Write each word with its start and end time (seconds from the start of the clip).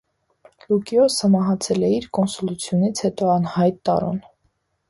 Լուկիոսը 0.71 1.29
մահացել 1.33 1.85
է 1.89 1.91
իր 1.97 2.07
կոնսուլությունից 2.19 3.05
հետո 3.07 3.31
անհայտ 3.37 3.81
տարուն։ 3.91 4.19